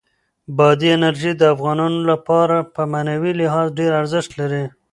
بادي 0.57 0.89
انرژي 0.97 1.31
د 1.37 1.43
افغانانو 1.55 1.99
لپاره 2.11 2.57
په 2.73 2.81
معنوي 2.91 3.31
لحاظ 3.41 3.67
ډېر 3.79 3.91
ارزښت 4.01 4.31
لري. 4.39 4.63